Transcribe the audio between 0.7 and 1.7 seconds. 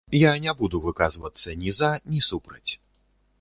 выказвацца